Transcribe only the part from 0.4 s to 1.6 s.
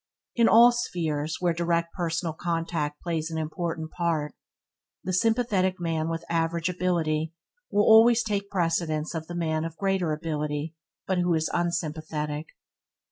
all spheres where